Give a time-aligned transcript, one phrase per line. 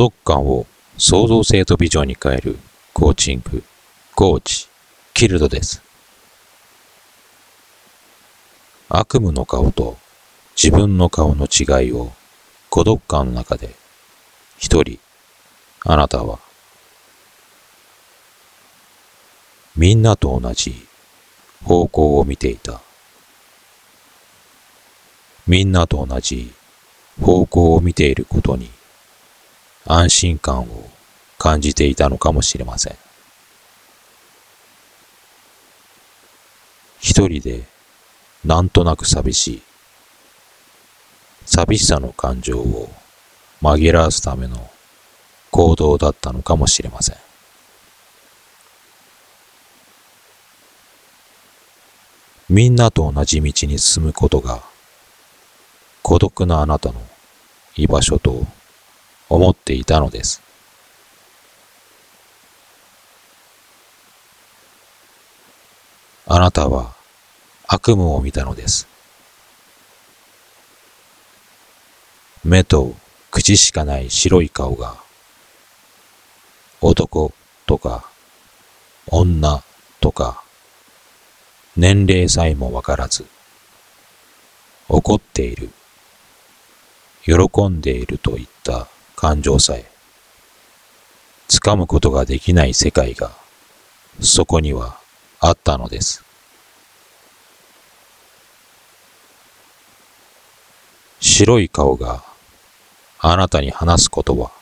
[0.00, 0.64] 独感を
[0.96, 2.56] 創造性とビジョンに変える
[2.94, 3.62] コーチング、
[4.14, 4.66] コーチ、
[5.12, 5.82] キルドです。
[8.88, 9.98] 悪夢の顔と
[10.56, 12.12] 自分の顔の違いを
[12.70, 13.74] 孤独感の中で
[14.56, 14.98] 一人
[15.84, 16.38] あなたは
[19.76, 20.86] みんなと同じ
[21.62, 22.80] 方向を見ていた。
[25.46, 26.54] みんなと同じ
[27.20, 28.70] 方向を見ていることに
[29.86, 30.90] 安心感を
[31.38, 32.96] 感じていたのかもしれません。
[37.00, 37.64] 一人で
[38.44, 39.62] なんとなく寂しい。
[41.46, 42.90] 寂しさの感情を
[43.62, 44.70] 紛らわすための
[45.50, 47.16] 行動だったのかもしれません。
[52.48, 54.62] みんなと同じ道に進むことが
[56.02, 57.00] 孤独なあなたの
[57.76, 58.44] 居場所と
[59.30, 60.42] 思っていたのです。
[66.26, 66.94] あなたは
[67.66, 68.86] 悪夢を見たのです。
[72.44, 72.94] 目と
[73.30, 74.96] 口しかない白い顔が
[76.80, 77.32] 男
[77.66, 78.04] とか
[79.06, 79.62] 女
[80.00, 80.42] とか
[81.76, 83.26] 年齢さえもわからず
[84.88, 85.70] 怒っている
[87.22, 88.88] 喜んでいるといった
[89.20, 89.84] 感情さえ
[91.46, 93.32] 掴むことができない世界が
[94.18, 94.98] そこには
[95.40, 96.24] あったのです。
[101.20, 102.24] 白い顔が
[103.18, 104.52] あなたに話すことは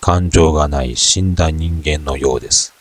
[0.00, 2.72] 感情がない死んだ人間のようです。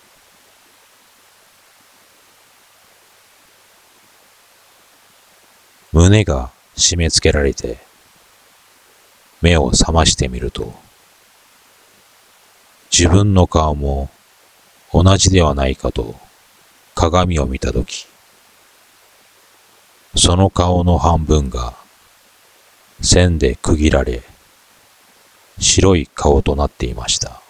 [5.92, 7.90] 胸が締め付けられて
[9.42, 10.74] 目を覚ましてみると
[12.92, 14.10] 自分の顔も
[14.94, 16.16] 同じではないかと
[16.96, 18.08] 鏡を見たとき
[20.16, 21.74] その顔の半分が
[23.02, 24.22] 線で区切られ
[25.60, 27.42] 白い顔となっていました。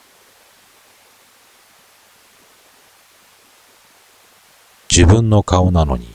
[4.91, 6.13] 自分の顔なのに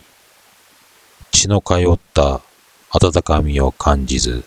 [1.32, 2.42] 血の通った
[2.90, 4.44] 温かみを感じず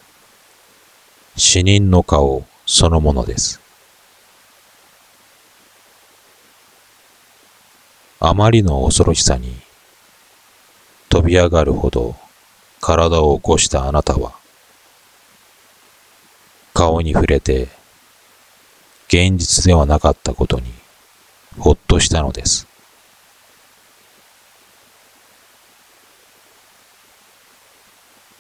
[1.40, 3.62] 死人の顔そのものです。
[8.20, 9.56] あまりの恐ろしさに
[11.08, 12.18] 飛び上がるほど
[12.82, 14.34] 体を起こしたあなたは
[16.74, 17.70] 顔に触れて
[19.08, 20.74] 現実ではなかったことに
[21.58, 22.68] ほっとしたのです。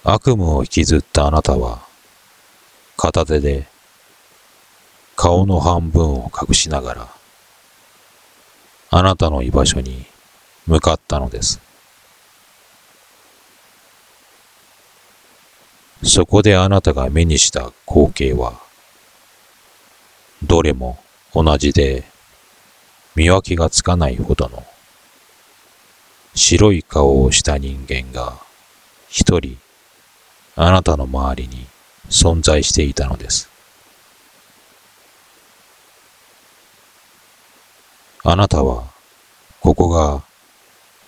[0.04, 1.89] 悪夢を引きずったあなたは
[3.02, 3.66] 片手で
[5.16, 7.08] 顔の半分を隠しながら
[8.90, 10.06] あなたの居場所に
[10.68, 11.62] 向かったのです。
[16.04, 18.60] そこであなたが目にした光景は
[20.44, 21.00] どれも
[21.34, 22.04] 同じで
[23.16, 24.66] 見分けがつかないほどの
[26.36, 28.34] 白い顔をした人間が
[29.08, 29.58] 一人
[30.58, 31.59] あなたの周りに
[32.10, 33.50] 存在していたのです。
[38.24, 38.84] あなたは、
[39.62, 40.24] ここが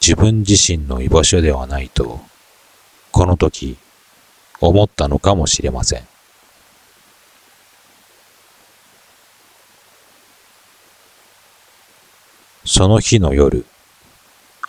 [0.02, 2.20] 自分自身の居場所ではないと、
[3.12, 3.78] この時、
[4.60, 6.08] 思ったのかもしれません。
[12.66, 13.66] その日の夜、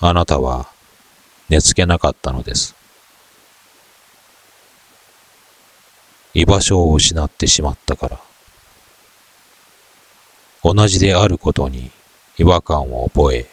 [0.00, 0.68] あなたは
[1.48, 2.81] 寝つけなかったのです。
[6.34, 8.20] 居場所を失ってしまったから。
[10.64, 11.90] 同じであることに
[12.38, 13.46] 違和感を覚え、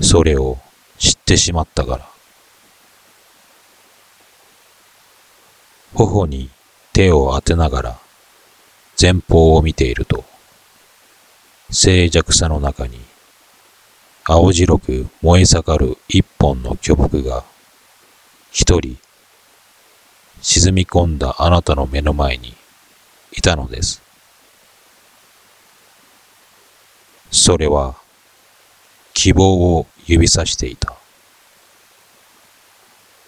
[0.00, 0.58] それを
[0.98, 2.08] 知ってしまったから。
[5.94, 6.50] 頬に
[6.92, 7.98] 手を当てながら
[9.00, 10.24] 前方を見ていると、
[11.70, 13.00] 静寂さの中に
[14.26, 17.44] 青白く燃え盛る一本の巨木が
[18.50, 18.98] 一人
[20.46, 22.54] 沈み込んだあなたの目の前に
[23.32, 24.02] いたのです。
[27.30, 27.96] それは
[29.14, 30.94] 希望を指さしていた。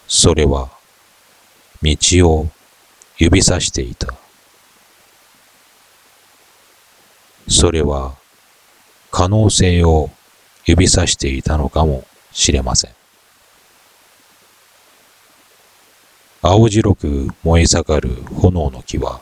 [0.06, 0.68] それは
[1.82, 1.96] 道
[2.28, 2.50] を
[3.16, 4.12] 指さしていた。
[7.48, 8.14] それは
[9.10, 10.10] 可能性を
[10.66, 13.05] 指さしていたのかもしれません。
[16.48, 19.20] 青白く燃え盛る炎の木は、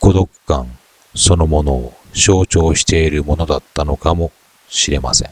[0.00, 0.76] 孤独感
[1.14, 4.32] そのものを象徴しているものだったのかも
[4.68, 5.30] しれません。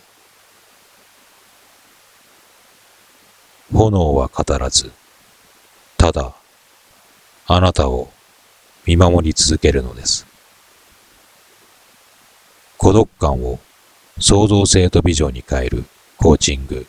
[3.71, 4.91] 炎は語らず、
[5.99, 6.35] ただ、
[7.47, 8.09] あなたを
[8.87, 10.27] 見守り続けるのです。
[12.79, 13.59] 孤独感を
[14.19, 15.85] 創造性とビジョンに変える
[16.17, 16.87] コーチング、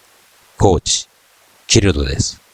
[0.58, 1.10] コーチ、
[1.68, 2.45] キルドです。